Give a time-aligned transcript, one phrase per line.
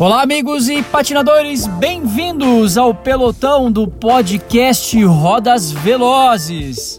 [0.00, 6.98] Olá, amigos e patinadores, bem-vindos ao pelotão do podcast Rodas Velozes.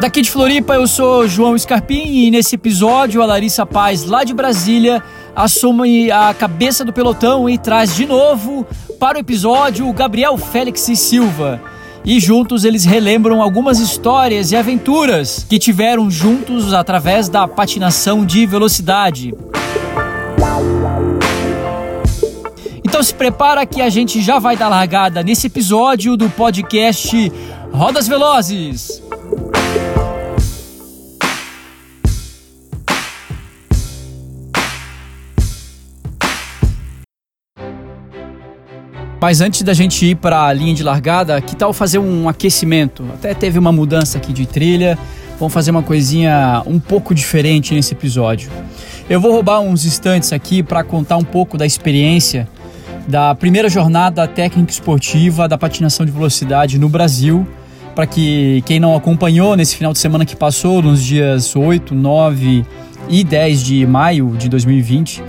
[0.00, 4.34] Daqui de Floripa, eu sou João Scarpim e nesse episódio a Larissa Paz, lá de
[4.34, 5.00] Brasília,
[5.36, 8.66] assume a cabeça do pelotão e traz de novo
[8.98, 11.62] para o episódio o Gabriel Félix Silva.
[12.04, 18.44] E juntos eles relembram algumas histórias e aventuras que tiveram juntos através da patinação de
[18.46, 19.32] velocidade.
[23.00, 27.32] Então se prepara que a gente já vai dar largada nesse episódio do podcast
[27.72, 29.02] Rodas Velozes.
[39.18, 43.02] Mas antes da gente ir para a linha de largada, que tal fazer um aquecimento?
[43.14, 44.98] Até teve uma mudança aqui de trilha.
[45.38, 48.50] Vamos fazer uma coisinha um pouco diferente nesse episódio.
[49.08, 52.46] Eu vou roubar uns instantes aqui para contar um pouco da experiência
[53.08, 57.46] da primeira jornada técnica esportiva da patinação de velocidade no Brasil.
[57.94, 62.64] Para que quem não acompanhou nesse final de semana que passou, nos dias 8, 9
[63.08, 65.22] e 10 de maio de 2020,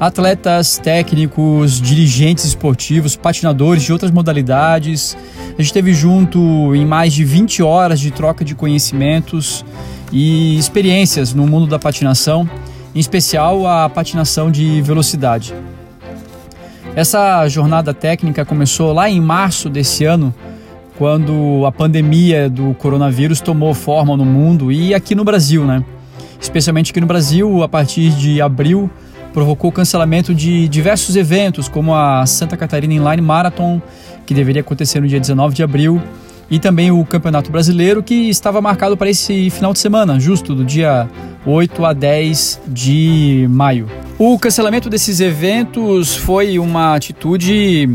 [0.00, 5.16] atletas técnicos, dirigentes esportivos, patinadores de outras modalidades.
[5.44, 9.64] A gente esteve junto em mais de 20 horas de troca de conhecimentos
[10.12, 12.48] e experiências no mundo da patinação,
[12.94, 15.54] em especial a patinação de velocidade.
[16.96, 20.34] Essa jornada técnica começou lá em março desse ano,
[20.98, 25.84] quando a pandemia do coronavírus tomou forma no mundo e aqui no Brasil, né?
[26.40, 28.90] Especialmente aqui no Brasil, a partir de abril,
[29.32, 33.80] provocou o cancelamento de diversos eventos, como a Santa Catarina Inline Marathon,
[34.26, 36.02] que deveria acontecer no dia 19 de abril,
[36.50, 40.64] e também o Campeonato Brasileiro, que estava marcado para esse final de semana, justo do
[40.64, 41.08] dia
[41.46, 43.88] 8 a 10 de maio.
[44.18, 47.88] O cancelamento desses eventos foi uma atitude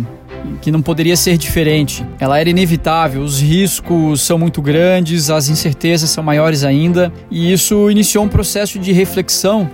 [0.61, 2.05] que não poderia ser diferente.
[2.19, 7.89] Ela era inevitável, os riscos são muito grandes, as incertezas são maiores ainda, e isso
[7.89, 9.69] iniciou um processo de reflexão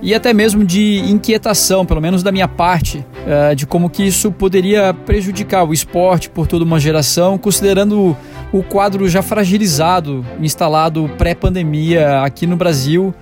[0.00, 4.30] e até mesmo de inquietação, pelo menos da minha parte, eh, de como que isso
[4.30, 8.16] poderia prejudicar o esporte por toda uma geração, considerando
[8.52, 13.12] o quadro já fragilizado, instalado pré-pandemia aqui no Brasil.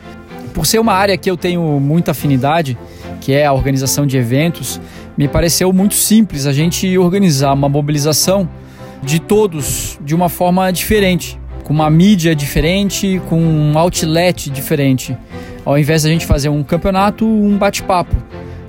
[0.53, 2.79] Por ser uma área que eu tenho muita afinidade,
[3.21, 4.81] que é a organização de eventos,
[5.17, 8.49] me pareceu muito simples a gente organizar uma mobilização
[9.03, 15.17] de todos de uma forma diferente, com uma mídia diferente, com um outlet diferente.
[15.67, 18.15] Ao invés da gente fazer um campeonato, um bate-papo.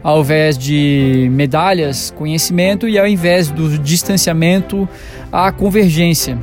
[0.01, 4.89] Ao invés de medalhas, conhecimento e ao invés do distanciamento,
[5.31, 6.39] a convergência.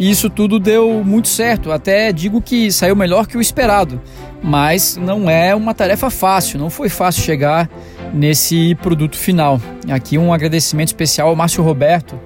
[0.00, 4.00] E isso tudo deu muito certo, até digo que saiu melhor que o esperado,
[4.42, 7.70] mas não é uma tarefa fácil, não foi fácil chegar
[8.12, 9.60] nesse produto final.
[9.88, 12.18] Aqui um agradecimento especial ao Márcio Roberto,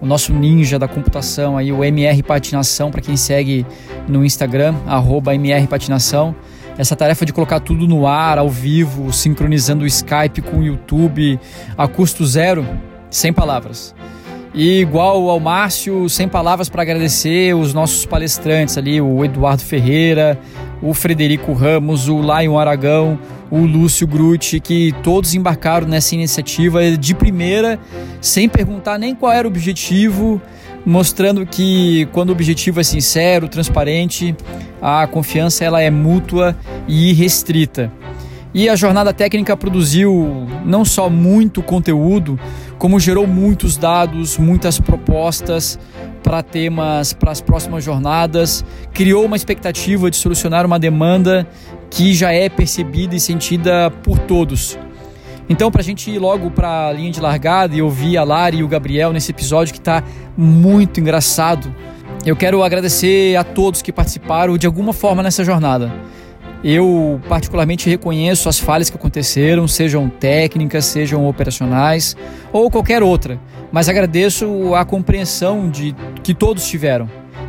[0.00, 3.66] o nosso ninja da computação aí, o MR Patinação, para quem segue
[4.06, 4.76] no Instagram,
[5.34, 6.36] MR Patinação
[6.78, 11.38] essa tarefa de colocar tudo no ar, ao vivo, sincronizando o Skype com o YouTube
[11.76, 12.64] a custo zero,
[13.10, 13.94] sem palavras.
[14.54, 20.38] E igual ao Márcio, sem palavras para agradecer os nossos palestrantes ali, o Eduardo Ferreira,
[20.80, 23.18] o Frederico Ramos, o Lion Aragão,
[23.50, 27.78] o Lúcio Grutti, que todos embarcaram nessa iniciativa de primeira,
[28.20, 30.40] sem perguntar nem qual era o objetivo,
[30.84, 34.34] mostrando que quando o objetivo é sincero, transparente,
[34.80, 36.56] a confiança ela é mútua
[36.86, 37.92] e irrestrita.
[38.54, 42.40] E a jornada técnica produziu não só muito conteúdo,
[42.78, 45.78] como gerou muitos dados, muitas propostas
[46.22, 51.46] para temas para as próximas jornadas, criou uma expectativa de solucionar uma demanda
[51.90, 54.78] que já é percebida e sentida por todos.
[55.48, 58.58] Então, para a gente ir logo para a linha de largada e ouvir a Lari
[58.58, 60.04] e o Gabriel nesse episódio que está
[60.36, 61.74] muito engraçado,
[62.26, 65.90] eu quero agradecer a todos que participaram de alguma forma nessa jornada.
[66.62, 72.16] Eu particularmente reconheço as falhas que aconteceram, sejam técnicas, sejam operacionais
[72.52, 73.40] ou qualquer outra,
[73.72, 77.08] mas agradeço a compreensão de que todos tiveram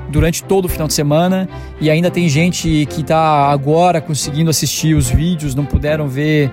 [0.10, 1.50] durante todo o final de semana
[1.82, 6.52] e ainda tem gente que está agora conseguindo assistir os vídeos, não puderam ver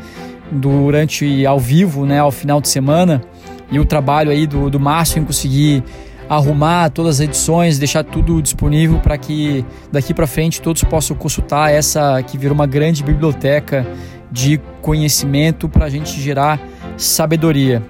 [0.51, 3.23] durante ao vivo, né, ao final de semana,
[3.71, 5.83] e o trabalho aí do, do Márcio em conseguir
[6.29, 11.71] arrumar todas as edições, deixar tudo disponível para que daqui para frente todos possam consultar
[11.73, 13.87] essa que virou uma grande biblioteca
[14.31, 16.61] de conhecimento para a gente gerar
[16.97, 17.83] sabedoria.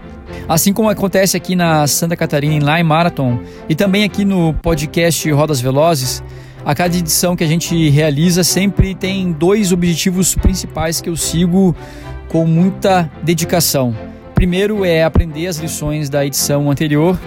[0.48, 3.38] Assim como acontece aqui na Santa Catarina Inline Marathon
[3.68, 6.22] e também aqui no podcast Rodas Velozes,
[6.64, 11.74] a cada edição que a gente realiza sempre tem dois objetivos principais que eu sigo
[12.28, 13.94] com muita dedicação,
[14.34, 17.18] primeiro é aprender as lições da edição anterior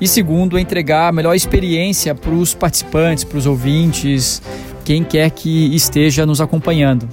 [0.00, 4.42] e segundo é entregar a melhor experiência para os participantes, para os ouvintes,
[4.84, 7.08] quem quer que esteja nos acompanhando.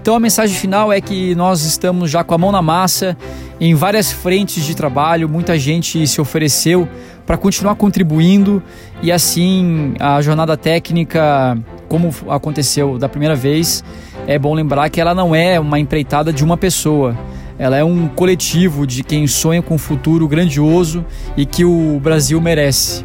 [0.00, 3.16] Então a mensagem final é que nós estamos já com a mão na massa
[3.60, 6.88] em várias frentes de trabalho, muita gente se ofereceu
[7.26, 8.62] para continuar contribuindo
[9.02, 11.58] e assim a jornada técnica,
[11.88, 13.82] como aconteceu da primeira vez,
[14.26, 17.16] é bom lembrar que ela não é uma empreitada de uma pessoa.
[17.58, 21.04] Ela é um coletivo de quem sonha com um futuro grandioso
[21.36, 23.04] e que o Brasil merece.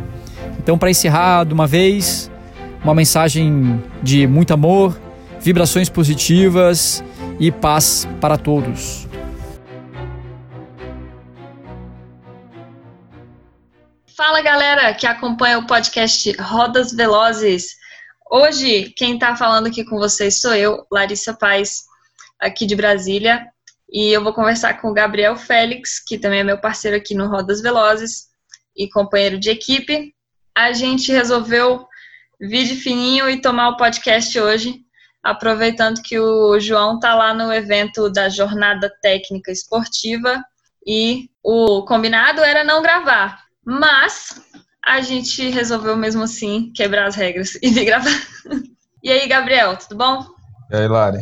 [0.59, 2.29] Então, para encerrar de uma vez,
[2.83, 4.99] uma mensagem de muito amor,
[5.39, 7.03] vibrações positivas
[7.39, 9.07] e paz para todos.
[14.15, 17.82] Fala galera que acompanha o podcast Rodas Velozes.
[18.35, 21.83] Hoje quem está falando aqui com vocês sou eu, Larissa Paz,
[22.41, 23.45] aqui de Brasília,
[23.87, 27.27] e eu vou conversar com o Gabriel Félix, que também é meu parceiro aqui no
[27.27, 28.23] Rodas Velozes
[28.75, 30.15] e companheiro de equipe.
[30.55, 31.85] A gente resolveu
[32.41, 34.81] vir de fininho e tomar o podcast hoje
[35.21, 40.43] aproveitando que o João tá lá no evento da Jornada Técnica Esportiva
[40.87, 44.41] e o combinado era não gravar, mas
[44.85, 48.21] a gente resolveu mesmo assim quebrar as regras e vir gravar.
[49.01, 50.25] E aí, Gabriel, tudo bom?
[50.71, 51.19] E aí, Lari,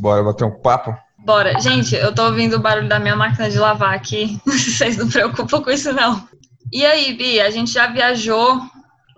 [0.00, 0.96] bora bater um papo?
[1.18, 1.58] Bora.
[1.58, 4.40] Gente, eu tô ouvindo o barulho da minha máquina de lavar aqui.
[4.46, 6.26] Vocês não preocupam com isso, não.
[6.72, 8.60] E aí, Bi, a gente já viajou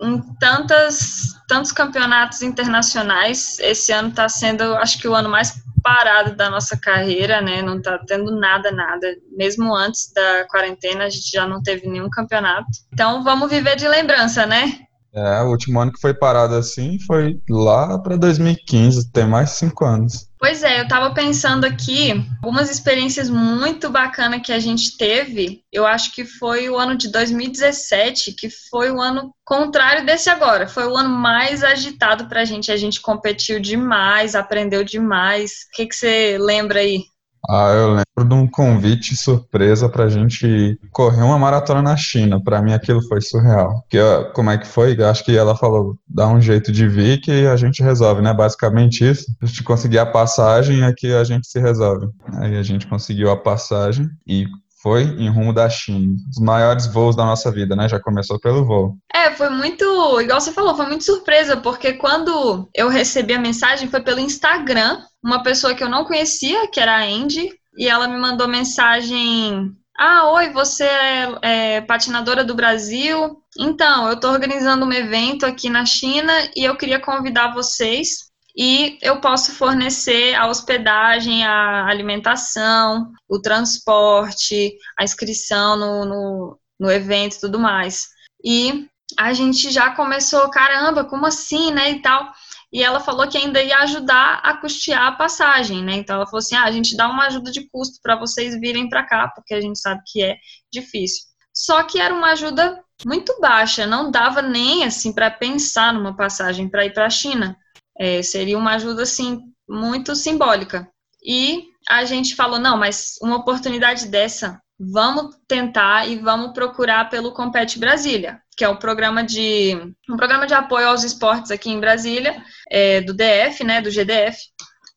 [0.01, 3.59] em tantas, tantos campeonatos internacionais.
[3.59, 7.61] Esse ano está sendo, acho que, o ano mais parado da nossa carreira, né?
[7.61, 9.07] Não está tendo nada, nada.
[9.35, 12.67] Mesmo antes da quarentena, a gente já não teve nenhum campeonato.
[12.93, 14.88] Então, vamos viver de lembrança, né?
[15.13, 19.85] É, o último ano que foi parado assim foi lá para 2015, tem mais cinco
[19.85, 20.29] anos.
[20.37, 22.11] Pois é, eu estava pensando aqui,
[22.41, 25.61] algumas experiências muito bacanas que a gente teve.
[25.71, 30.67] Eu acho que foi o ano de 2017, que foi o ano contrário desse agora.
[30.67, 32.71] Foi o ano mais agitado para a gente.
[32.71, 35.51] A gente competiu demais, aprendeu demais.
[35.73, 37.03] O que você lembra aí?
[37.47, 42.41] Ah, eu lembro de um convite surpresa pra gente correr uma maratona na China.
[42.43, 43.83] Pra mim aquilo foi surreal.
[43.89, 43.99] Que,
[44.33, 45.01] como é que foi?
[45.03, 48.33] Acho que ela falou, dá um jeito de vir que a gente resolve, né?
[48.33, 49.25] Basicamente isso.
[49.41, 52.07] A gente conseguir a passagem que a gente se resolve.
[52.39, 54.45] Aí a gente conseguiu a passagem e
[54.81, 56.15] foi em rumo da China.
[56.29, 57.87] Os maiores voos da nossa vida, né?
[57.87, 58.95] Já começou pelo voo.
[59.13, 59.83] É, foi muito,
[60.21, 65.01] igual você falou, foi muito surpresa, porque quando eu recebi a mensagem foi pelo Instagram,
[65.23, 69.73] uma pessoa que eu não conhecia, que era a Andy, e ela me mandou mensagem
[70.01, 73.43] ah, oi, você é, é, patinadora do Brasil?
[73.59, 78.28] Então, eu estou organizando um evento aqui na China e eu queria convidar vocês
[78.61, 86.91] e eu posso fornecer a hospedagem, a alimentação, o transporte, a inscrição no, no, no
[86.91, 88.09] evento e tudo mais.
[88.43, 88.85] E
[89.17, 92.33] a gente já começou, caramba, como assim, né, e tal.
[92.69, 95.93] E ela falou que ainda ia ajudar a custear a passagem, né?
[95.93, 98.89] Então ela falou assim: ah, a gente dá uma ajuda de custo para vocês virem
[98.89, 100.35] para cá, porque a gente sabe que é
[100.71, 101.23] difícil.
[101.53, 106.67] Só que era uma ajuda muito baixa, não dava nem assim para pensar numa passagem
[106.67, 107.57] para ir para a China.
[107.99, 110.89] É, seria uma ajuda, assim, muito simbólica.
[111.23, 117.33] E a gente falou, não, mas uma oportunidade dessa, vamos tentar e vamos procurar pelo
[117.33, 119.75] Compete Brasília, que é o programa de
[120.09, 122.41] um programa de apoio aos esportes aqui em Brasília,
[122.71, 124.37] é, do DF, né, do GDF,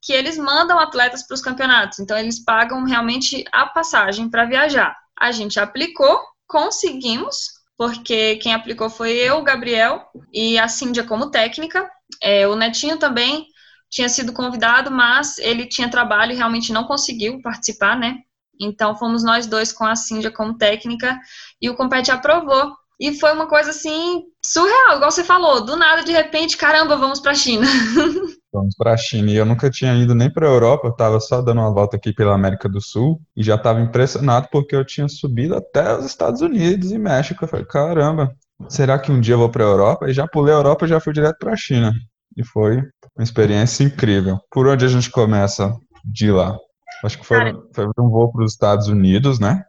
[0.02, 1.99] que eles mandam atletas para os campeonatos.
[1.99, 4.97] Então eles pagam realmente a passagem para viajar.
[5.18, 11.91] A gente aplicou, conseguimos, porque quem aplicou foi eu, Gabriel e a Cíndia como técnica.
[12.23, 13.47] É, o Netinho também
[13.91, 18.19] tinha sido convidado, mas ele tinha trabalho e realmente não conseguiu participar, né?
[18.61, 21.19] Então fomos nós dois com a Cíndia como técnica
[21.61, 22.73] e o Compete aprovou.
[23.01, 27.19] E foi uma coisa assim surreal, igual você falou, do nada de repente, caramba, vamos
[27.19, 27.67] para a China.
[28.52, 29.30] Vamos para a China.
[29.30, 31.97] E eu nunca tinha ido nem para a Europa, eu estava só dando uma volta
[31.97, 36.04] aqui pela América do Sul e já estava impressionado porque eu tinha subido até os
[36.04, 37.44] Estados Unidos e México.
[37.44, 38.30] Eu falei, caramba,
[38.68, 40.11] será que um dia eu vou para a Europa?
[40.11, 41.94] E já pulei a Europa e já fui direto para a China.
[42.37, 42.76] E foi
[43.16, 44.38] uma experiência incrível.
[44.50, 46.56] Por onde a gente começa de lá?
[47.04, 47.38] Acho que foi,
[47.75, 49.64] foi um voo para os Estados Unidos, né?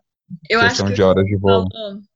[0.49, 1.65] Eu Questão acho que de horas de voo.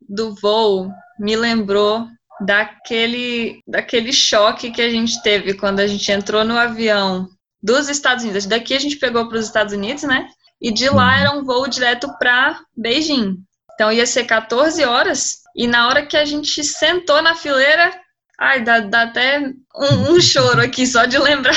[0.08, 2.08] Do voo me lembrou
[2.42, 7.28] daquele, daquele choque que a gente teve quando a gente entrou no avião
[7.62, 8.46] dos Estados Unidos.
[8.46, 10.28] Daqui a gente pegou para os Estados Unidos, né?
[10.62, 11.20] E de lá uhum.
[11.20, 13.38] era um voo direto para Beijing.
[13.74, 15.38] Então ia ser 14 horas.
[15.56, 17.92] E na hora que a gente sentou na fileira,
[18.40, 21.56] ai, dá, dá até um, um choro aqui só de lembrar.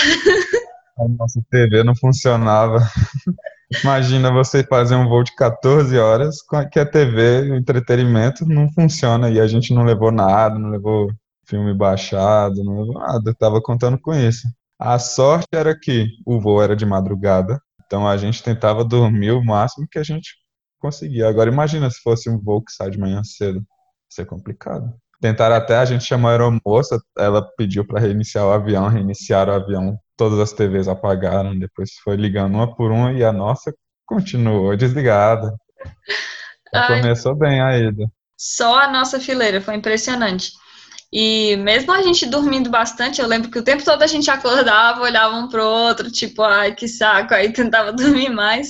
[0.99, 2.79] A nossa TV não funcionava.
[3.83, 6.39] Imagina você fazer um voo de 14 horas
[6.73, 11.09] que a TV, o entretenimento não funciona e a gente não levou nada, não levou
[11.47, 13.31] filme baixado, não levou nada.
[13.31, 14.49] Eu tava contando com isso.
[14.79, 19.45] A sorte era que o voo era de madrugada, então a gente tentava dormir o
[19.45, 20.35] máximo que a gente
[20.81, 21.29] conseguia.
[21.29, 23.63] Agora imagina se fosse um voo que sai de manhã cedo.
[24.11, 24.93] Isso é complicado.
[25.21, 29.57] Tentaram até, a gente chamou a aeromoça, ela pediu para reiniciar o avião, reiniciaram o
[29.57, 33.73] avião, todas as TVs apagaram, depois foi ligando uma por uma e a nossa
[34.05, 35.57] continuou desligada.
[36.89, 38.05] Começou bem a ida.
[38.37, 40.53] Só a nossa fileira, foi impressionante.
[41.11, 45.01] E mesmo a gente dormindo bastante, eu lembro que o tempo todo a gente acordava,
[45.01, 48.69] olhava um pro outro, tipo, ai que saco, aí tentava dormir mais.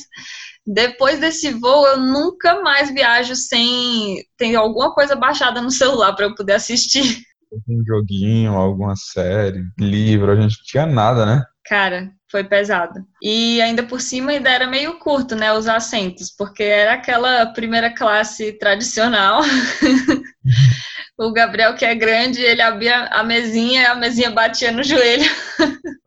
[0.64, 6.26] Depois desse voo, eu nunca mais viajo sem ter alguma coisa baixada no celular para
[6.26, 7.24] eu poder assistir.
[7.68, 11.42] Um joguinho, alguma série, livro, a gente não tinha nada, né?
[11.64, 13.04] Cara, foi pesado.
[13.22, 17.94] E ainda por cima ainda era meio curto, né, os assentos, porque era aquela primeira
[17.94, 19.42] classe tradicional.
[21.18, 25.30] o Gabriel, que é grande, ele abria a mesinha e a mesinha batia no joelho.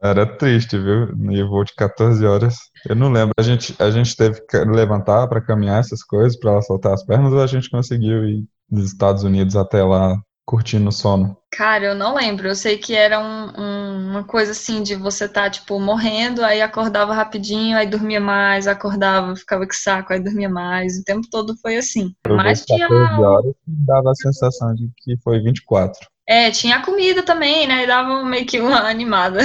[0.01, 1.15] Era triste, viu?
[1.15, 2.55] No voo de 14 horas.
[2.88, 3.31] Eu não lembro.
[3.38, 7.05] A gente, a gente teve que levantar para caminhar essas coisas, para ela soltar as
[7.05, 11.38] pernas, ou a gente conseguiu ir dos Estados Unidos até lá curtindo o sono?
[11.51, 12.47] Cara, eu não lembro.
[12.47, 16.62] Eu sei que era um, um, uma coisa assim de você tá, tipo, morrendo, aí
[16.62, 21.00] acordava rapidinho, aí dormia mais, acordava, ficava com saco, aí dormia mais.
[21.00, 22.13] O tempo todo foi assim.
[22.25, 22.88] Eu Mas tinha.
[22.88, 26.07] horas dava a sensação de que foi 24.
[26.27, 27.83] É, tinha comida também, né?
[27.83, 29.39] E dava meio que uma animada.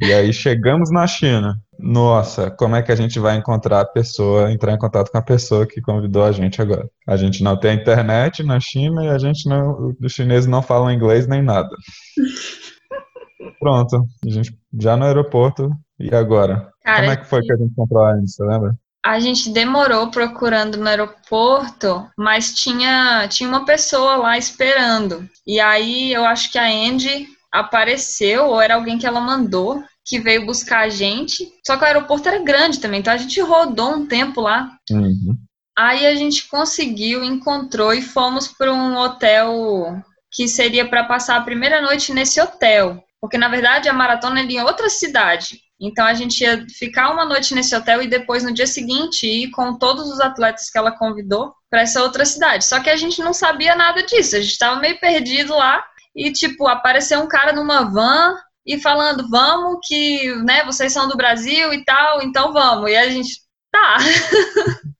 [0.00, 1.56] E aí chegamos na China.
[1.82, 5.22] Nossa, como é que a gente vai encontrar a pessoa, entrar em contato com a
[5.22, 6.88] pessoa que convidou a gente agora?
[7.08, 10.92] A gente não tem internet na China e a gente não, os chineses não falam
[10.92, 11.70] inglês nem nada.
[13.58, 16.70] Pronto, a gente já no aeroporto e agora?
[16.84, 18.76] Cara, como é que foi que a gente encontrou a Anne, você lembra?
[19.04, 25.28] A gente demorou procurando no aeroporto, mas tinha, tinha uma pessoa lá esperando.
[25.44, 30.18] E aí eu acho que a Andy apareceu, ou era alguém que ela mandou, que
[30.18, 31.52] veio buscar a gente.
[31.66, 34.76] Só que o aeroporto era grande também, então a gente rodou um tempo lá.
[34.90, 35.36] Uhum.
[35.76, 41.42] Aí a gente conseguiu, encontrou e fomos para um hotel que seria para passar a
[41.42, 43.02] primeira noite nesse hotel.
[43.20, 45.60] Porque na verdade a maratona era em outra cidade.
[45.80, 49.50] Então a gente ia ficar uma noite nesse hotel e depois no dia seguinte ir
[49.50, 52.64] com todos os atletas que ela convidou para essa outra cidade.
[52.64, 55.82] Só que a gente não sabia nada disso, a gente estava meio perdido lá
[56.14, 61.16] e tipo apareceu um cara numa van e falando, vamos que, né, vocês são do
[61.16, 62.90] Brasil e tal, então vamos.
[62.90, 63.40] E a gente,
[63.70, 63.96] tá.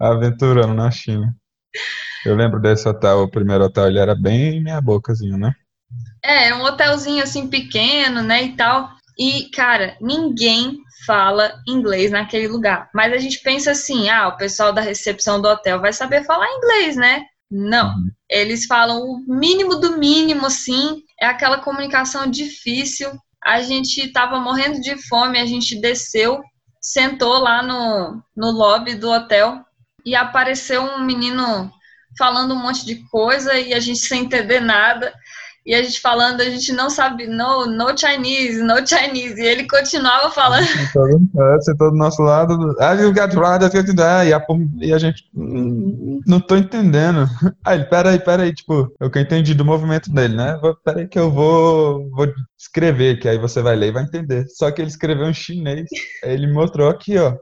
[0.00, 1.34] Aventurando na China.
[2.24, 5.52] Eu lembro desse hotel, o primeiro hotel, ele era bem meia bocazinho, né?
[6.24, 8.90] É, um hotelzinho assim pequeno, né, e tal.
[9.18, 12.90] E, cara, ninguém fala inglês naquele lugar.
[12.92, 16.46] Mas a gente pensa assim, ah, o pessoal da recepção do hotel vai saber falar
[16.52, 17.24] inglês, né?
[17.50, 17.88] Não.
[17.88, 18.10] Uhum.
[18.28, 21.02] Eles falam o mínimo do mínimo, assim.
[21.20, 23.10] É aquela comunicação difícil.
[23.42, 26.42] A gente tava morrendo de fome, a gente desceu,
[26.80, 29.64] sentou lá no, no lobby do hotel
[30.04, 31.70] e apareceu um menino
[32.18, 35.12] falando um monte de coisa e a gente sem entender nada
[35.66, 39.66] e a gente falando, a gente não sabe, no, no Chinese, no Chinese, e ele
[39.66, 40.64] continuava falando.
[41.60, 42.94] Sentou do nosso lado, ah,
[44.24, 44.46] e a,
[44.80, 47.28] e a gente, hum, não tô entendendo.
[47.64, 50.56] Aí ele, peraí, peraí, tipo, eu que entendi do movimento dele, né?
[50.84, 54.46] Peraí que eu vou, vou escrever, que aí você vai ler e vai entender.
[54.48, 55.88] Só que ele escreveu em chinês,
[56.22, 57.36] aí ele mostrou aqui, ó,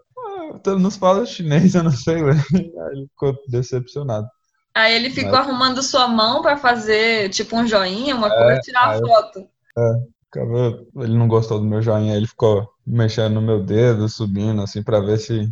[0.66, 2.43] ah, nos fala chinês, eu não sei ler.
[2.54, 4.26] Aí ele ficou decepcionado.
[4.75, 5.47] Aí ele ficou Mas...
[5.47, 9.49] arrumando sua mão para fazer tipo um joinha, uma é, coisa, tirar a foto.
[9.78, 10.43] É,
[10.97, 15.00] ele não gostou do meu joinha, ele ficou mexendo no meu dedo, subindo, assim, para
[15.00, 15.49] ver se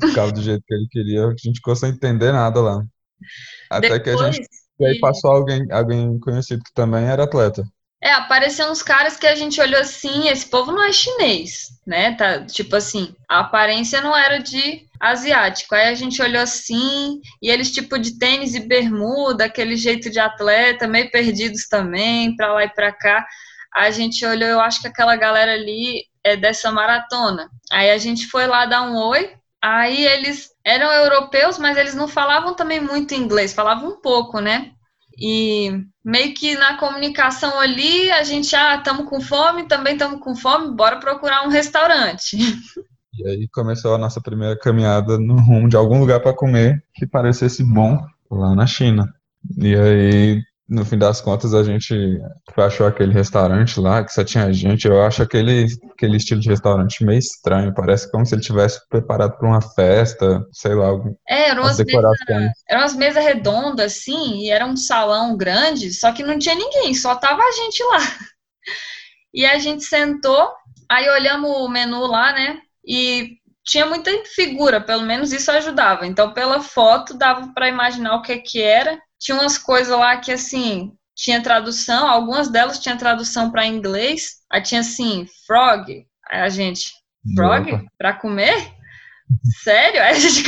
[0.00, 1.26] ficava do jeito que ele queria.
[1.26, 2.84] A gente ficou sem entender nada lá.
[3.68, 4.48] Até Depois, que a gente.
[4.78, 7.64] E aí passou alguém, alguém conhecido que também era atleta.
[8.04, 12.14] É, apareceram uns caras que a gente olhou assim, esse povo não é chinês, né?
[12.14, 15.74] Tá, tipo assim, a aparência não era de asiático.
[15.74, 20.20] Aí a gente olhou assim, e eles tipo de tênis e bermuda, aquele jeito de
[20.20, 23.26] atleta, meio perdidos também, pra lá e pra cá.
[23.74, 27.48] A gente olhou, eu acho que aquela galera ali é dessa maratona.
[27.72, 29.32] Aí a gente foi lá dar um oi,
[29.62, 34.72] aí eles eram europeus, mas eles não falavam também muito inglês, falavam um pouco, né?
[35.18, 40.34] E meio que na comunicação ali, a gente, ah, estamos com fome, também estamos com
[40.34, 42.36] fome, bora procurar um restaurante.
[43.16, 47.06] E aí começou a nossa primeira caminhada no rumo de algum lugar para comer que
[47.06, 49.14] parecesse bom lá na China.
[49.56, 52.18] E aí no fim das contas, a gente
[52.56, 54.86] achou aquele restaurante lá que só tinha gente.
[54.86, 57.74] Eu acho aquele, aquele estilo de restaurante meio estranho.
[57.74, 60.88] Parece como se ele tivesse preparado para uma festa, sei lá.
[61.28, 62.18] É, eram umas, mesas,
[62.68, 66.94] eram umas mesas redondas, assim, e era um salão grande, só que não tinha ninguém,
[66.94, 67.98] só tava a gente lá.
[69.36, 70.48] E a gente sentou,
[70.88, 72.56] aí olhamos o menu lá, né?
[72.86, 73.32] E
[73.64, 76.06] tinha muita figura, pelo menos isso ajudava.
[76.06, 80.30] Então, pela foto, dava para imaginar o que que era tinha umas coisas lá que,
[80.30, 84.42] assim, tinha tradução, algumas delas tinha tradução para inglês.
[84.52, 86.06] Aí tinha, assim, frog.
[86.30, 86.92] Aí a gente,
[87.34, 87.88] frog?
[87.96, 88.70] Para comer?
[89.62, 90.02] Sério?
[90.02, 90.44] Aí a gente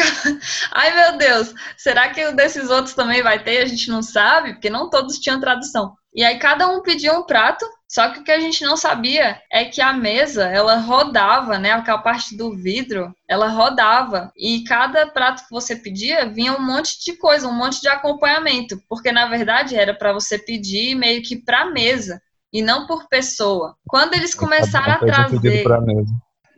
[0.72, 3.62] Ai, meu Deus, será que o desses outros também vai ter?
[3.62, 5.94] A gente não sabe, porque não todos tinham tradução.
[6.14, 9.38] E aí cada um pedia um prato, só que o que a gente não sabia
[9.52, 11.72] é que a mesa, ela rodava, né?
[11.72, 14.32] Aquela parte do vidro, ela rodava.
[14.34, 18.80] E cada prato que você pedia vinha um monte de coisa, um monte de acompanhamento,
[18.88, 23.76] porque na verdade era para você pedir meio que para mesa e não por pessoa.
[23.86, 25.64] Quando eles começaram a trazer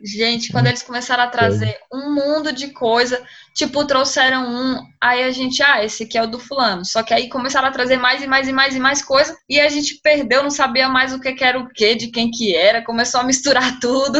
[0.01, 3.21] Gente, quando eles começaram a trazer um mundo de coisa,
[3.53, 6.85] tipo, trouxeram um, aí a gente, ah, esse aqui é o do fulano.
[6.85, 9.59] Só que aí começaram a trazer mais e mais e mais e mais coisa, e
[9.59, 12.55] a gente perdeu, não sabia mais o que, que era o que, de quem que
[12.55, 14.19] era, começou a misturar tudo,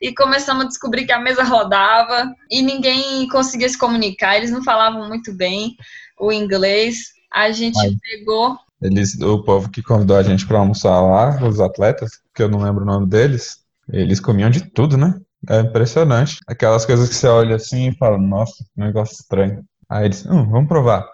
[0.00, 4.64] e começamos a descobrir que a mesa rodava, e ninguém conseguia se comunicar, eles não
[4.64, 5.76] falavam muito bem
[6.18, 7.12] o inglês.
[7.30, 7.94] A gente Ai.
[8.00, 12.48] pegou eles, o povo que convidou a gente para almoçar lá, os atletas, que eu
[12.48, 15.14] não lembro o nome deles, eles comiam de tudo, né?
[15.48, 16.38] É impressionante.
[16.46, 19.64] Aquelas coisas que você olha assim e fala, nossa, que negócio estranho.
[19.88, 21.06] Aí eles, hum, vamos provar.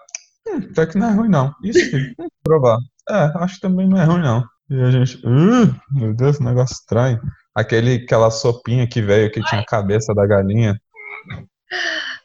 [0.47, 1.53] Hum, até que não é ruim não.
[1.63, 2.77] Isso aqui, provar.
[3.09, 4.43] É, acho que também não é ruim não.
[4.69, 7.19] E a gente, uh, meu Deus, que negócio estranho.
[7.55, 10.79] Aquele, aquela sopinha que veio que tinha a cabeça da galinha.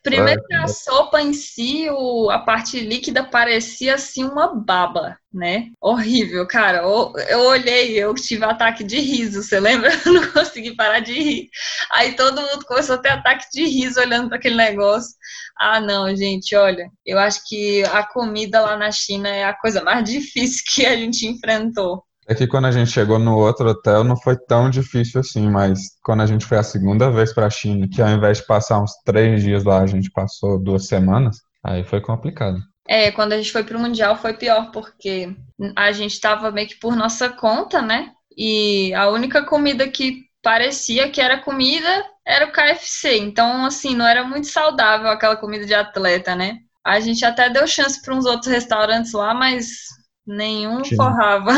[0.04, 5.70] Primeiro que a sopa em si, o, a parte líquida parecia assim uma baba, né?
[5.80, 6.82] Horrível, cara.
[6.82, 9.90] Eu, eu olhei, eu tive ataque de riso, você lembra?
[10.04, 11.48] Eu não consegui parar de rir.
[11.90, 15.14] Aí todo mundo começou a ter ataque de riso olhando para aquele negócio.
[15.58, 19.82] Ah, não, gente, olha, eu acho que a comida lá na China é a coisa
[19.82, 22.04] mais difícil que a gente enfrentou.
[22.26, 25.80] É que quando a gente chegou no outro hotel não foi tão difícil assim, mas
[26.02, 28.80] quando a gente foi a segunda vez para a China, que ao invés de passar
[28.80, 32.58] uns três dias lá, a gente passou duas semanas, aí foi complicado.
[32.86, 35.34] É, quando a gente foi pro Mundial foi pior, porque
[35.74, 38.10] a gente estava meio que por nossa conta, né?
[38.36, 43.16] E a única comida que parecia que era comida era o KFC.
[43.18, 46.58] Então, assim, não era muito saudável aquela comida de atleta, né?
[46.84, 49.86] A gente até deu chance para uns outros restaurantes lá, mas
[50.26, 50.96] Nenhum Tinha.
[50.96, 51.52] forrava.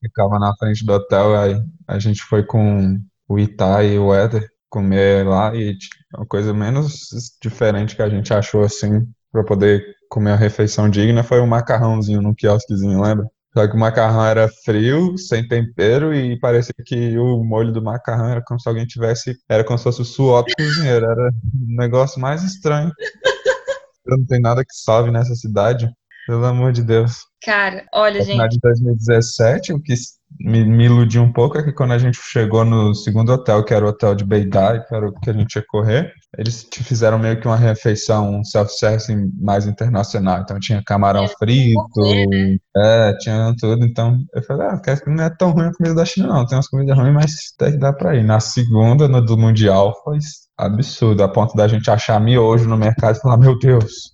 [0.00, 4.48] Ficava na frente do hotel, aí a gente foi com o Itai e o Éder
[4.68, 5.76] comer lá e
[6.16, 7.08] uma coisa menos
[7.40, 12.22] diferente que a gente achou assim para poder comer a refeição digna foi um macarrãozinho
[12.22, 13.26] no quiosquezinho, lembra?
[13.54, 18.30] Só que o macarrão era frio, sem tempero, e parecia que o molho do macarrão
[18.30, 19.36] era como se alguém tivesse.
[19.46, 21.04] Era como se fosse o suor do cozinheiro.
[21.04, 22.90] Era um negócio mais estranho.
[24.06, 25.86] Não tem nada que salve nessa cidade.
[26.26, 27.26] Pelo amor de Deus.
[27.44, 28.48] Cara, olha, no gente.
[28.50, 29.94] de 2017, o que
[30.40, 33.74] me, me, iludiu um pouco é que quando a gente chegou no segundo hotel, que
[33.74, 36.82] era o hotel de Beidai, que era o que a gente ia correr, eles te
[36.84, 40.40] fizeram meio que uma refeição, um self-service mais internacional.
[40.40, 41.80] Então tinha camarão é, frito,
[42.30, 42.58] né?
[42.76, 43.84] é, tinha tudo.
[43.84, 46.46] Então eu falei, ah, não é tão ruim a comida da China, não.
[46.46, 48.22] Tem umas comidas ruins, mas até que dá pra ir.
[48.22, 50.18] Na segunda, no do Mundial, foi
[50.56, 54.12] absurdo, a ponto da gente achar miojo no mercado e falar, meu Deus,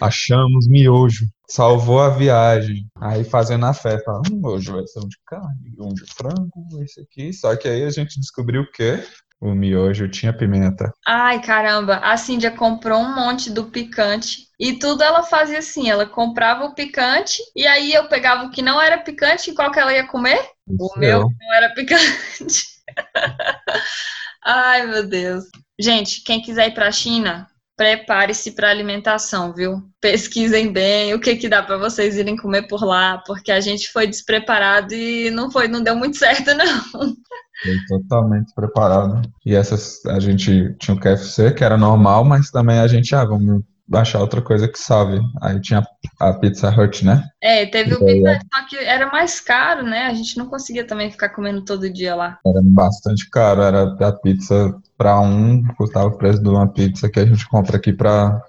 [0.00, 1.26] Achamos miojo.
[1.48, 2.86] Salvou a viagem.
[3.00, 4.12] Aí fazendo a festa.
[4.30, 7.32] Hum, hoje vai ser um de carne, um de frango, esse aqui.
[7.32, 9.02] Só que aí a gente descobriu o quê?
[9.40, 10.92] O miojo tinha pimenta.
[11.06, 11.96] Ai, caramba.
[11.96, 14.46] A Cíndia comprou um monte do picante.
[14.58, 18.62] E tudo ela fazia assim, ela comprava o picante e aí eu pegava o que
[18.62, 20.40] não era picante e qual que ela ia comer?
[20.66, 22.64] Isso o meu não era picante.
[24.42, 25.44] Ai, meu Deus.
[25.78, 29.82] Gente, quem quiser ir para a China, prepare-se para alimentação, viu?
[30.00, 33.92] Pesquisem bem o que que dá para vocês irem comer por lá, porque a gente
[33.92, 36.82] foi despreparado e não foi, não deu muito certo não.
[36.90, 39.22] Foi totalmente preparado.
[39.44, 43.24] E essas a gente tinha o KFC que era normal, mas também a gente ah,
[43.24, 43.62] vamos
[43.92, 45.20] achar outra coisa que salve.
[45.40, 45.86] Aí tinha
[46.20, 47.24] a Pizza Hut, né?
[47.40, 50.06] É, teve o Pizza Hut, só que era mais caro, né?
[50.06, 52.38] A gente não conseguia também ficar comendo todo dia lá.
[52.46, 57.20] Era bastante caro, era a pizza para um, custava o preço de uma pizza que
[57.20, 58.40] a gente compra aqui para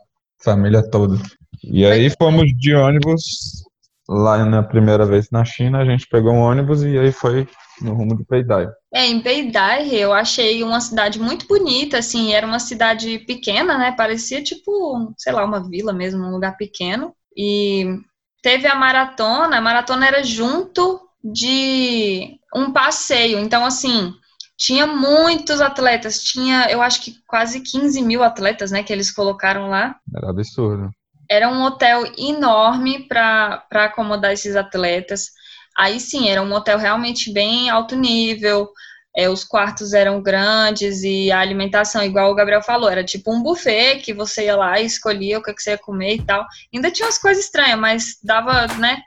[0.44, 1.18] família toda.
[1.64, 3.64] E aí fomos de ônibus
[4.08, 7.48] lá na primeira vez na China, a gente pegou um ônibus e aí foi
[7.82, 8.68] no rumo do Peidai.
[8.94, 13.92] É, em Peidai eu achei uma cidade muito bonita, assim, era uma cidade pequena, né?
[13.92, 17.14] Parecia tipo, sei lá, uma vila mesmo, um lugar pequeno.
[17.36, 18.00] E
[18.42, 23.40] teve a maratona, a maratona era junto de um passeio.
[23.40, 24.14] Então, assim,
[24.58, 29.70] tinha muitos atletas, tinha, eu acho que quase 15 mil atletas, né, que eles colocaram
[29.70, 29.96] lá.
[30.16, 30.90] Era absurdo.
[31.30, 35.32] Era um hotel enorme para acomodar esses atletas.
[35.78, 38.68] Aí sim, era um hotel realmente bem alto nível,
[39.16, 43.42] é, os quartos eram grandes e a alimentação, igual o Gabriel falou, era tipo um
[43.42, 46.46] buffet que você ia lá e escolhia o que, que você ia comer e tal.
[46.74, 49.02] Ainda tinha umas coisas estranhas, mas dava, né,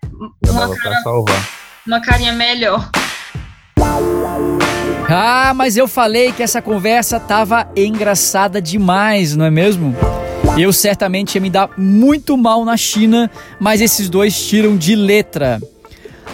[0.48, 0.96] uma, cara,
[1.86, 2.88] uma carinha melhor.
[5.08, 9.94] Ah, mas eu falei que essa conversa tava engraçada demais, não é mesmo?
[10.56, 15.60] Eu certamente ia me dar muito mal na China, mas esses dois tiram de letra.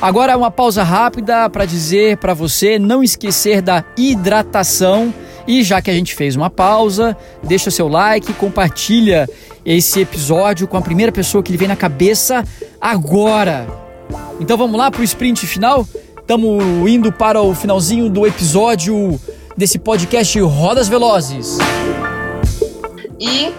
[0.01, 5.13] Agora uma pausa rápida para dizer para você não esquecer da hidratação.
[5.47, 9.29] E já que a gente fez uma pausa, deixa seu like, compartilha
[9.65, 12.45] esse episódio com a primeira pessoa que lhe vem na cabeça
[12.81, 13.67] agora.
[14.41, 15.87] Então vamos lá para o sprint final?
[16.19, 19.19] Estamos indo para o finalzinho do episódio
[19.57, 21.59] desse podcast Rodas Velozes.
[23.19, 23.53] E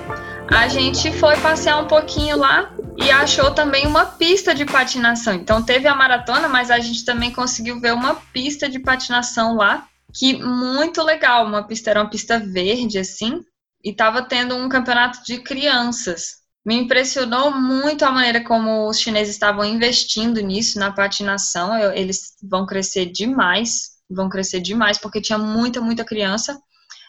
[0.50, 5.33] a gente foi passear um pouquinho lá e achou também uma pista de patinação.
[5.33, 9.88] Então teve a maratona, mas a gente também conseguiu ver uma pista de patinação lá,
[10.13, 13.41] que muito legal, uma pista era uma pista verde assim,
[13.83, 16.38] e tava tendo um campeonato de crianças.
[16.65, 21.77] Me impressionou muito a maneira como os chineses estavam investindo nisso na patinação.
[21.77, 26.60] Eu, eles vão crescer demais, vão crescer demais porque tinha muita, muita criança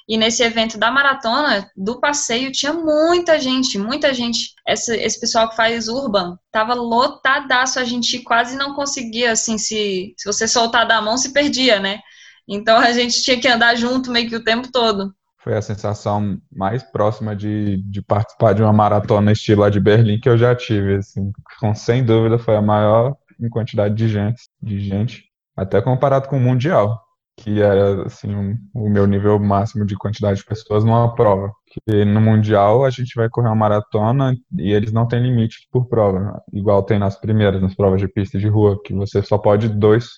[0.08, 4.54] e nesse evento da maratona, do passeio, tinha muita gente, muita gente.
[4.66, 10.14] Esse, esse pessoal que faz urban tava lotadaço, a gente quase não conseguia, assim, se,
[10.16, 11.98] se você soltar da mão, se perdia, né?
[12.48, 15.12] Então a gente tinha que andar junto meio que o tempo todo.
[15.44, 20.18] Foi a sensação mais próxima de, de participar de uma maratona estilo lá de Berlim
[20.18, 21.30] que eu já tive, assim,
[21.74, 26.40] sem dúvida foi a maior em quantidade de gente, de gente, até comparado com o
[26.40, 26.98] mundial
[27.38, 31.52] que era assim um, o meu nível máximo de quantidade de pessoas numa prova.
[31.66, 35.88] Que no mundial a gente vai correr uma maratona e eles não têm limite por
[35.88, 39.68] prova, igual tem nas primeiras, nas provas de pista de rua, que você só pode
[39.68, 40.08] dois,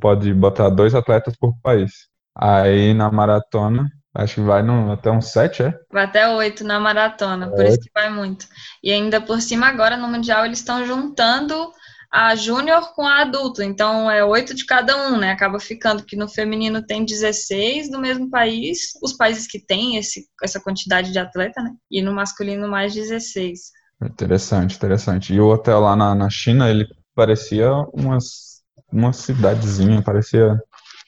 [0.00, 2.08] pode botar dois atletas por país.
[2.34, 5.74] Aí na maratona Acho que vai no, até uns sete, é?
[5.90, 7.68] Vai até oito na maratona, por é.
[7.68, 8.46] isso que vai muito.
[8.84, 11.72] E ainda por cima, agora no Mundial, eles estão juntando
[12.12, 15.32] a júnior com a adulto, então é oito de cada um, né?
[15.32, 20.26] Acaba ficando que no feminino tem 16 do mesmo país, os países que têm esse,
[20.42, 21.70] essa quantidade de atleta, né?
[21.90, 23.72] E no masculino mais 16.
[24.04, 25.32] Interessante, interessante.
[25.32, 28.60] E o hotel lá na, na China, ele parecia umas,
[28.92, 30.60] uma cidadezinha, parecia.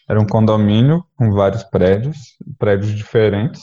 [0.08, 2.16] Era um condomínio com vários prédios,
[2.58, 3.62] prédios diferentes.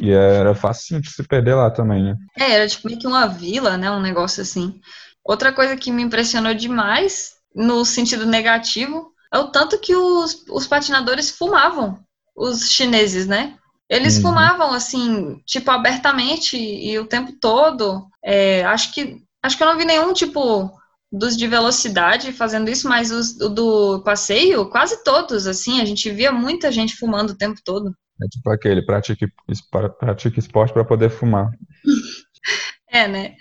[0.00, 2.16] E era fácil de se perder lá também, né?
[2.38, 3.90] É, era tipo meio que uma vila, né?
[3.90, 4.80] Um negócio assim.
[5.24, 10.66] Outra coisa que me impressionou demais, no sentido negativo, é o tanto que os, os
[10.66, 11.98] patinadores fumavam,
[12.36, 13.56] os chineses, né?
[13.88, 14.22] Eles uhum.
[14.22, 18.06] fumavam assim, tipo, abertamente e o tempo todo.
[18.24, 20.70] É, acho que acho que eu não vi nenhum tipo
[21.12, 26.32] dos de velocidade fazendo isso, mas os do passeio, quase todos, assim, a gente via
[26.32, 27.94] muita gente fumando o tempo todo.
[28.22, 29.26] É tipo aquele, pratique,
[29.98, 31.50] pratique esporte para poder fumar.
[32.88, 33.34] é, né?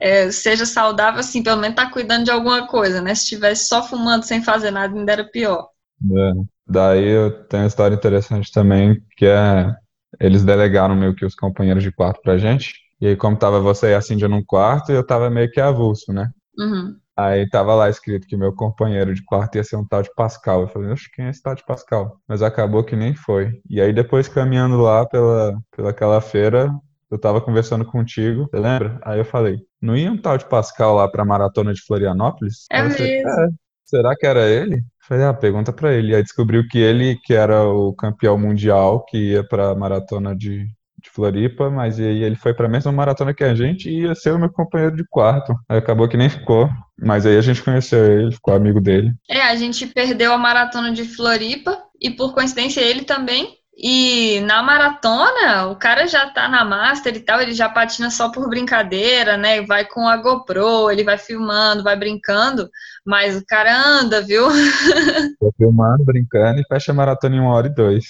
[0.00, 3.14] É, seja saudável, assim, pelo menos tá cuidando de alguma coisa, né?
[3.14, 5.68] Se estivesse só fumando sem fazer nada, ainda era pior.
[6.16, 6.32] É.
[6.66, 9.74] Daí eu tenho uma história interessante também, que é
[10.20, 12.74] eles delegaram meio que os companheiros de quarto pra gente.
[13.00, 16.12] E aí, como tava você e a Cindy num quarto, eu tava meio que avulso,
[16.12, 16.30] né?
[16.56, 16.96] Uhum.
[17.16, 20.62] Aí tava lá escrito que meu companheiro de quarto ia ser um tal de Pascal.
[20.62, 22.18] Eu falei, oxe, quem é esse tal de Pascal?
[22.26, 23.60] Mas acabou que nem foi.
[23.68, 26.70] E aí depois caminhando lá pela, pela aquela feira,
[27.10, 28.98] eu tava conversando contigo, você lembra?
[29.04, 32.64] Aí eu falei, não ia um tal de Pascal lá pra maratona de Florianópolis?
[32.70, 33.04] É mesmo.
[33.04, 33.48] É,
[33.84, 34.82] será que era ele?
[35.06, 36.14] falei, ah, pergunta pra ele.
[36.14, 40.66] Aí descobriu que ele, que era o campeão mundial, que ia pra maratona de,
[40.98, 44.32] de Floripa, mas aí ele foi pra mesma maratona que a gente e ia ser
[44.32, 45.54] o meu companheiro de quarto.
[45.68, 46.68] Aí acabou que nem ficou.
[46.98, 49.12] Mas aí a gente conheceu ele, ficou amigo dele.
[49.28, 53.58] É, a gente perdeu a maratona de Floripa e por coincidência ele também.
[53.76, 58.30] E na maratona, o cara já tá na master e tal, ele já patina só
[58.30, 59.62] por brincadeira, né?
[59.62, 62.70] Vai com a GoPro, ele vai filmando, vai brincando,
[63.04, 64.46] mas o cara anda, viu?
[65.40, 68.04] Vai filmando, brincando e fecha a maratona em uma hora e dois.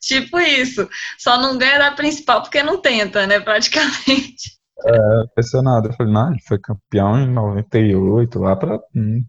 [0.00, 0.88] tipo isso.
[1.18, 3.38] Só não ganha da principal porque não tenta, né?
[3.38, 4.58] Praticamente.
[4.84, 5.88] É, impressionado.
[5.88, 8.78] Eu falei, não, ele foi campeão em 98, lá pra.
[8.96, 9.22] Hum,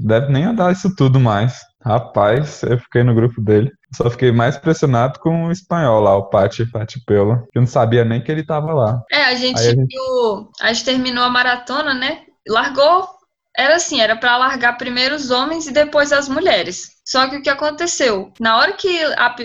[0.00, 1.60] deve nem andar isso tudo mais.
[1.84, 3.70] Rapaz, eu fiquei no grupo dele.
[3.94, 7.46] Só fiquei mais impressionado com o espanhol lá, o Pati, Pati Pelo.
[7.54, 9.00] Eu não sabia nem que ele tava lá.
[9.10, 9.86] É, a gente, a gente...
[9.86, 12.26] Viu, a gente terminou a maratona, né?
[12.48, 13.08] largou,
[13.56, 16.96] era assim, era para largar primeiro os homens e depois as mulheres.
[17.04, 18.32] Só que o que aconteceu?
[18.40, 18.98] Na hora que,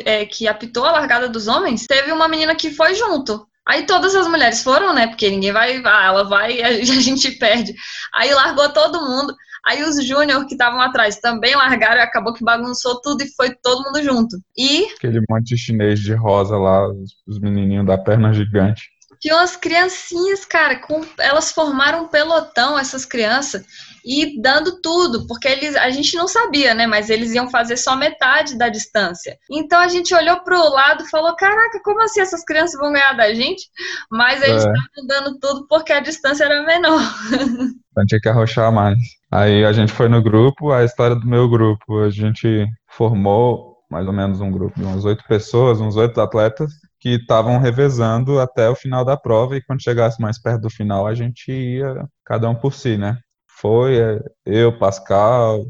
[0.06, 3.48] é, que apitou a largada dos homens, teve uma menina que foi junto.
[3.68, 5.08] Aí todas as mulheres foram, né?
[5.08, 7.74] Porque ninguém vai, ah, ela vai e a gente perde.
[8.14, 9.36] Aí largou todo mundo.
[9.66, 13.54] Aí os júnior que estavam atrás também largaram e acabou que bagunçou tudo e foi
[13.62, 14.38] todo mundo junto.
[14.58, 14.86] E.
[14.98, 16.88] Aquele monte de chinês de rosa lá,
[17.28, 18.90] os menininhos da perna gigante.
[19.22, 23.64] Tinha umas criancinhas, cara, com, elas formaram um pelotão, essas crianças,
[24.04, 26.88] e dando tudo, porque eles, a gente não sabia, né?
[26.88, 29.38] Mas eles iam fazer só metade da distância.
[29.50, 33.14] Então a gente olhou pro lado e falou: caraca, como assim essas crianças vão ganhar
[33.14, 33.70] da gente?
[34.12, 34.68] Mas eles é.
[34.68, 37.02] estavam dando tudo porque a distância era menor.
[37.92, 38.98] Então tinha que arrochar mais.
[39.30, 42.00] Aí a gente foi no grupo, a história do meu grupo.
[42.00, 46.72] A gente formou mais ou menos um grupo de umas oito pessoas, uns oito atletas,
[47.00, 51.06] que estavam revezando até o final da prova e quando chegasse mais perto do final
[51.06, 53.20] a gente ia cada um por si, né?
[53.60, 55.66] Foi é, eu, Pascal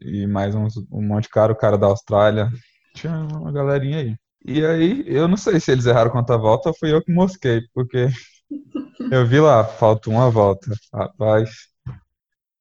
[0.00, 2.48] e mais uns, um monte de cara, o cara da Austrália,
[2.94, 4.16] tinha uma galerinha aí.
[4.46, 7.12] E aí, eu não sei se eles erraram quanto a volta ou fui eu que
[7.12, 8.08] mosquei, porque
[9.10, 10.70] eu vi lá, falta uma volta.
[10.92, 11.50] Rapaz,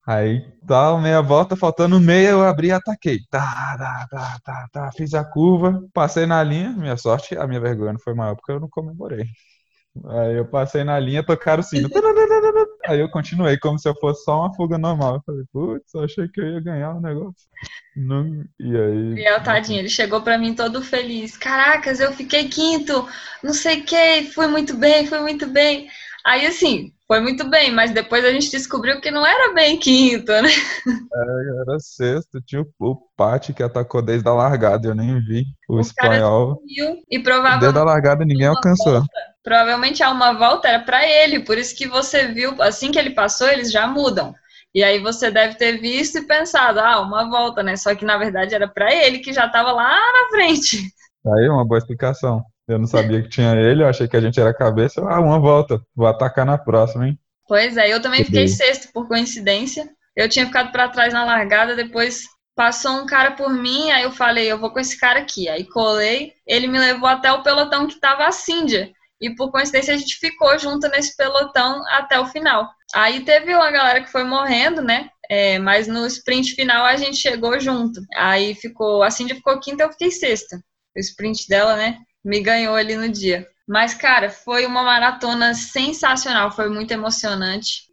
[0.06, 3.20] Aí tá meia volta, faltando meia, eu abri e ataquei.
[3.30, 4.92] Tá, tá, tá, tá, tá.
[4.92, 6.72] Fiz a curva, passei na linha.
[6.72, 9.26] Minha sorte, a minha vergonha não foi maior porque eu não comemorei.
[10.06, 11.88] Aí eu passei na linha, tocaram o sino.
[12.86, 15.16] Aí eu continuei como se eu fosse só uma fuga normal.
[15.16, 17.48] Eu falei, putz, achei que eu ia ganhar o negócio.
[17.96, 18.44] Não...
[18.60, 19.14] E aí.
[19.14, 21.38] Biel, tadinho, ele chegou pra mim todo feliz.
[21.38, 23.08] Caracas, eu fiquei quinto,
[23.42, 25.88] não sei o que, fui muito bem, fui muito bem.
[26.26, 30.32] Aí assim, foi muito bem, mas depois a gente descobriu que não era bem quinto,
[30.32, 30.50] né?
[30.50, 35.44] É, era sexto, tinha o Pati que atacou desde a largada, eu nem vi.
[35.70, 36.60] O, o espanhol.
[37.10, 37.62] e provavelmente.
[37.62, 38.94] Desde a largada ninguém alcançou.
[38.94, 39.10] Volta,
[39.44, 43.12] provavelmente a uma volta era para ele, por isso que você viu, assim que ele
[43.12, 44.34] passou, eles já mudam.
[44.74, 47.76] E aí você deve ter visto e pensado, ah, uma volta, né?
[47.76, 50.78] Só que na verdade era para ele que já estava lá na frente.
[51.26, 52.44] Aí uma boa explicação.
[52.74, 55.02] Eu não sabia que tinha ele, eu achei que a gente era cabeça.
[55.02, 57.20] Ah, uma volta, vou atacar na próxima, hein?
[57.48, 59.88] Pois é, eu também fiquei sexto por coincidência.
[60.16, 62.24] Eu tinha ficado para trás na largada, depois
[62.56, 65.50] passou um cara por mim, aí eu falei, eu vou com esse cara aqui.
[65.50, 68.92] Aí colei, ele me levou até o pelotão que tava a Cíndia.
[69.20, 72.70] E por coincidência a gente ficou junto nesse pelotão até o final.
[72.94, 75.10] Aí teve uma galera que foi morrendo, né?
[75.30, 78.02] É, mas no sprint final a gente chegou junto.
[78.16, 80.58] Aí ficou, a Cindy ficou quinta, eu fiquei sexta.
[80.96, 81.98] O sprint dela, né?
[82.24, 83.48] Me ganhou ali no dia.
[83.68, 87.84] Mas, cara, foi uma maratona sensacional, foi muito emocionante.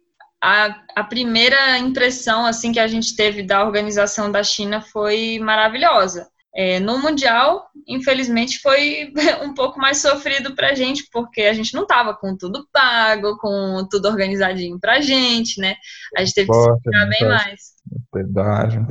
[0.43, 6.27] A, a primeira impressão assim que a gente teve da organização da China foi maravilhosa.
[6.53, 11.85] É, no Mundial, infelizmente, foi um pouco mais sofrido pra gente, porque a gente não
[11.85, 15.75] tava com tudo pago, com tudo organizadinho pra gente, né?
[16.17, 17.59] A gente teve que se bem mais.
[18.13, 18.85] Verdade.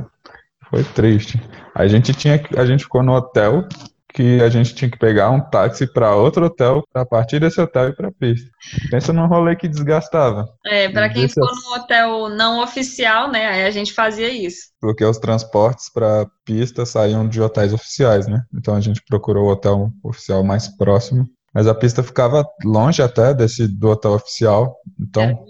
[0.69, 1.39] Foi triste.
[1.75, 3.67] A gente tinha a gente ficou no hotel
[4.13, 7.89] que a gente tinha que pegar um táxi para outro hotel, para partir desse hotel
[7.89, 8.49] e para pista.
[8.89, 10.47] Pensa num rolê que desgastava.
[10.65, 14.71] É, para quem ficou no hotel não oficial, né, aí a gente fazia isso.
[14.79, 18.41] Porque os transportes para pista saíam de hotéis oficiais, né?
[18.53, 23.33] Então a gente procurou o hotel oficial mais próximo, mas a pista ficava longe até
[23.33, 24.75] desse do hotel oficial.
[24.99, 25.45] Então,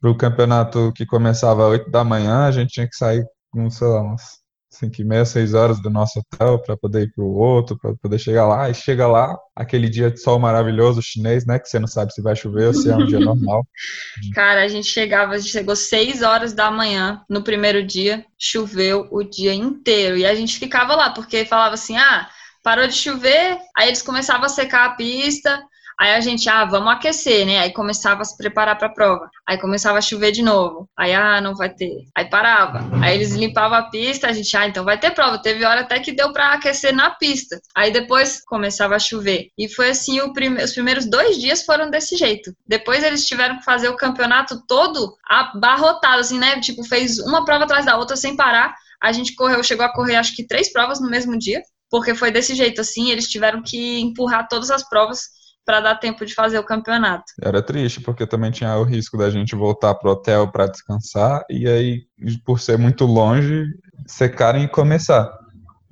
[0.00, 3.68] para o campeonato que começava às 8 da manhã, a gente tinha que sair com,
[3.70, 4.22] sei lá, uns
[4.78, 7.94] 5 e meia, 6 horas do nosso hotel para poder ir para o outro, para
[7.94, 8.70] poder chegar lá.
[8.70, 11.58] E chega lá, aquele dia de sol maravilhoso chinês, né?
[11.58, 13.66] Que você não sabe se vai chover ou se é um dia normal.
[14.34, 19.08] Cara, a gente chegava, a gente chegou 6 horas da manhã no primeiro dia, choveu
[19.10, 20.16] o dia inteiro.
[20.16, 22.28] E a gente ficava lá, porque falava assim: ah,
[22.62, 25.60] parou de chover, aí eles começavam a secar a pista,
[25.98, 27.58] Aí a gente, ah, vamos aquecer, né?
[27.58, 29.28] Aí começava a se preparar para a prova.
[29.44, 30.88] Aí começava a chover de novo.
[30.96, 31.90] Aí, ah, não vai ter.
[32.14, 32.88] Aí parava.
[33.02, 35.42] Aí eles limpavam a pista, a gente, ah, então vai ter prova.
[35.42, 37.60] Teve hora até que deu para aquecer na pista.
[37.74, 39.48] Aí depois começava a chover.
[39.58, 42.52] E foi assim, os primeiros dois dias foram desse jeito.
[42.64, 46.60] Depois eles tiveram que fazer o campeonato todo abarrotado, assim, né?
[46.60, 48.72] Tipo, fez uma prova atrás da outra sem parar.
[49.02, 52.30] A gente correu, chegou a correr acho que três provas no mesmo dia porque foi
[52.30, 55.37] desse jeito assim, eles tiveram que empurrar todas as provas
[55.68, 57.24] para dar tempo de fazer o campeonato.
[57.42, 61.68] Era triste, porque também tinha o risco da gente voltar pro hotel para descansar e
[61.68, 62.06] aí,
[62.42, 63.66] por ser muito longe,
[64.06, 65.30] secarem e começar.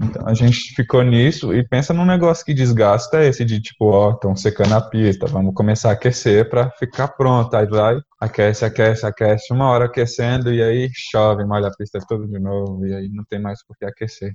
[0.01, 4.13] Então a gente ficou nisso e pensa num negócio que desgasta esse de tipo, ó,
[4.13, 7.55] estão secando a pista, vamos começar a aquecer para ficar pronto.
[7.55, 12.27] Aí vai, aquece, aquece, aquece, uma hora aquecendo e aí chove, molha a pista toda
[12.27, 14.33] de novo e aí não tem mais por que aquecer.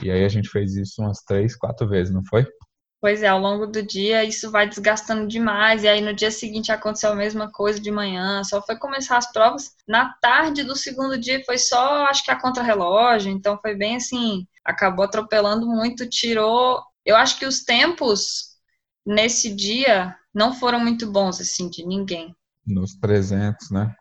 [0.00, 2.46] E aí a gente fez isso umas três, quatro vezes, não foi?
[3.00, 6.72] Pois é, ao longo do dia isso vai desgastando demais, e aí no dia seguinte
[6.72, 9.72] aconteceu a mesma coisa de manhã, só foi começar as provas.
[9.86, 14.46] Na tarde do segundo dia foi só, acho que a contrarrelógio, então foi bem assim,
[14.64, 16.82] acabou atropelando muito, tirou.
[17.04, 18.56] Eu acho que os tempos
[19.06, 22.34] nesse dia não foram muito bons, assim, de ninguém.
[22.66, 23.94] Nos 300, né?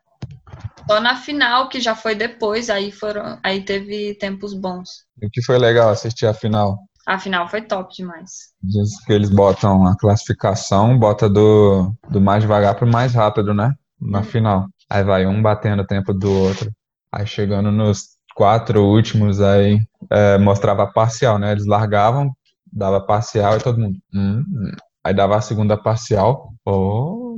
[0.90, 5.06] Só na final, que já foi depois, aí foram, aí teve tempos bons.
[5.22, 6.78] O que foi legal assistir a final?
[7.06, 8.52] A final foi top demais.
[8.64, 13.74] Diz que eles botam a classificação, bota do, do mais devagar pro mais rápido, né?
[14.02, 14.24] Na hum.
[14.24, 14.68] final.
[14.90, 16.72] Aí vai um batendo o tempo do outro.
[17.12, 21.52] Aí chegando nos quatro últimos, aí é, mostrava parcial, né?
[21.52, 22.36] Eles largavam,
[22.72, 23.98] dava parcial e todo mundo.
[24.14, 24.72] Hum, hum.
[25.04, 26.54] Aí dava a segunda parcial.
[26.66, 27.38] Oh.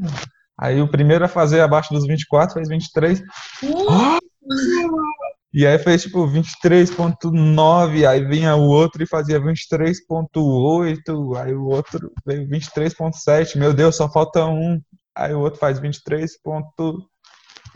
[0.57, 3.19] Aí o primeiro a fazer abaixo dos 24 fez 23.
[3.19, 3.25] Uh!
[3.63, 4.17] Oh!
[5.57, 12.13] E aí fez tipo 23.9, aí vinha o outro e fazia 23.8, aí o outro
[12.23, 14.79] veio 23.7, meu Deus, só falta um.
[15.15, 16.31] Aí o outro faz 23.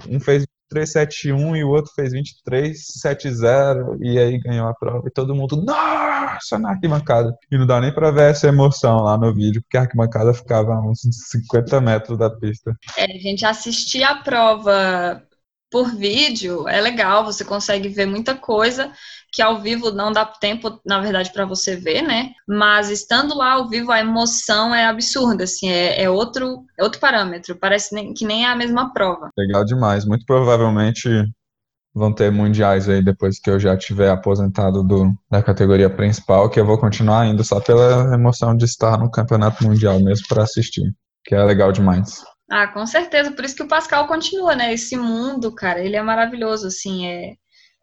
[0.07, 5.33] Um fez 2371 e o outro fez 2370 e aí ganhou a prova e todo
[5.33, 7.35] mundo, nossa, na arquibancada.
[7.51, 10.75] E não dá nem pra ver essa emoção lá no vídeo, porque a arquibancada ficava
[10.75, 10.99] a uns
[11.31, 12.77] 50 metros da pista.
[12.95, 15.23] É, a gente assistia a prova
[15.71, 18.91] por vídeo é legal, você consegue ver muita coisa
[19.31, 22.31] que ao vivo não dá tempo, na verdade, para você ver, né?
[22.45, 26.99] Mas estando lá ao vivo, a emoção é absurda, assim, é, é outro, é outro
[26.99, 29.29] parâmetro, parece nem, que nem é a mesma prova.
[29.37, 31.09] Legal demais, muito provavelmente
[31.93, 36.59] vão ter mundiais aí depois que eu já tiver aposentado do, da categoria principal, que
[36.59, 40.93] eu vou continuar indo só pela emoção de estar no campeonato mundial mesmo para assistir,
[41.23, 42.21] que é legal demais.
[42.51, 43.31] Ah, com certeza.
[43.31, 44.73] Por isso que o Pascal continua, né?
[44.73, 47.35] Esse mundo, cara, ele é maravilhoso, assim, é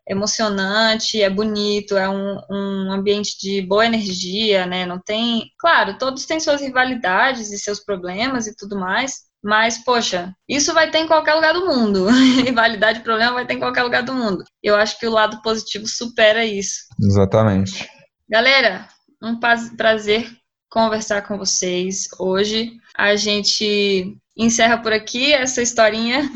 [0.07, 4.85] emocionante, é bonito, é um, um ambiente de boa energia, né?
[4.85, 5.51] Não tem.
[5.59, 9.27] Claro, todos têm suas rivalidades e seus problemas e tudo mais.
[9.43, 12.07] Mas, poxa, isso vai ter em qualquer lugar do mundo.
[12.45, 14.45] Rivalidade e problema vai ter em qualquer lugar do mundo.
[14.63, 16.81] Eu acho que o lado positivo supera isso.
[17.01, 17.89] Exatamente.
[18.29, 18.87] Galera,
[19.23, 19.39] um
[19.77, 20.31] prazer
[20.71, 22.73] conversar com vocês hoje.
[22.97, 26.31] A gente encerra por aqui essa historinha.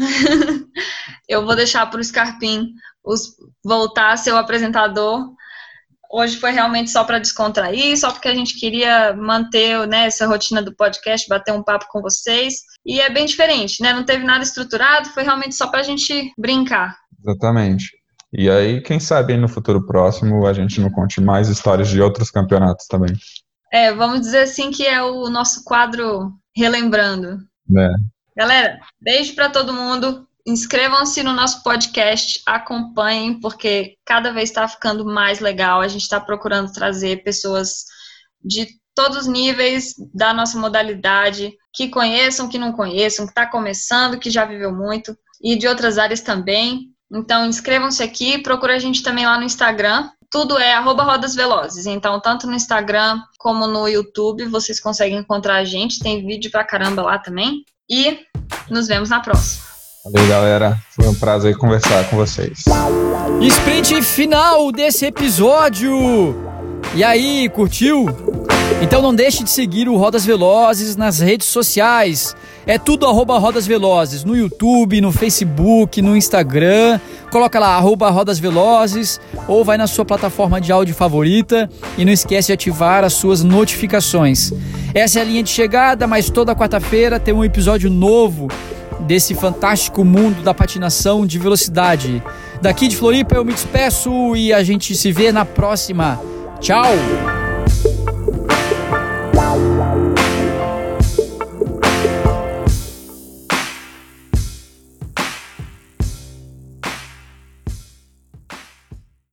[1.29, 2.73] eu vou deixar para o Scarpim
[3.05, 5.31] os, voltar a ser o apresentador.
[6.11, 10.61] Hoje foi realmente só para descontrair, só porque a gente queria manter né, essa rotina
[10.61, 12.57] do podcast, bater um papo com vocês.
[12.85, 13.95] E é bem diferente, né?
[13.95, 16.99] Não teve nada estruturado, foi realmente só para a gente brincar.
[17.19, 17.91] Exatamente.
[18.31, 22.31] E aí, quem sabe no futuro próximo a gente não conte mais histórias de outros
[22.31, 23.15] campeonatos também.
[23.73, 27.39] É, vamos dizer assim que é o nosso quadro Relembrando.
[27.77, 27.91] É.
[28.37, 30.27] Galera, beijo para todo mundo.
[30.47, 35.81] Inscrevam-se no nosso podcast, acompanhem, porque cada vez está ficando mais legal.
[35.81, 37.85] A gente está procurando trazer pessoas
[38.45, 44.19] de todos os níveis da nossa modalidade, que conheçam, que não conheçam, que está começando,
[44.19, 46.91] que já viveu muito, e de outras áreas também.
[47.11, 50.11] Então, inscrevam-se aqui, procura a gente também lá no Instagram.
[50.33, 51.85] Tudo é arroba Rodas Velozes.
[51.85, 56.01] Então, tanto no Instagram como no YouTube, vocês conseguem encontrar a gente.
[56.01, 57.67] Tem vídeo pra caramba lá também.
[57.87, 58.21] E
[58.71, 59.63] nos vemos na próxima.
[60.07, 60.79] Valeu, galera.
[60.91, 62.65] Foi um prazer conversar com vocês.
[63.43, 66.35] Sprint final desse episódio.
[66.95, 68.07] E aí, curtiu?
[68.83, 72.35] Então não deixe de seguir o Rodas Velozes nas redes sociais.
[72.67, 76.99] É tudo arroba Rodas Velozes, no YouTube, no Facebook, no Instagram.
[77.31, 82.13] Coloca lá, arroba Rodas Velozes, ou vai na sua plataforma de áudio favorita e não
[82.13, 84.53] esquece de ativar as suas notificações.
[84.93, 88.49] Essa é a linha de chegada, mas toda quarta-feira tem um episódio novo
[89.07, 92.21] desse fantástico mundo da patinação de velocidade.
[92.61, 96.21] Daqui de Floripa eu me despeço e a gente se vê na próxima.
[96.61, 96.93] Tchau!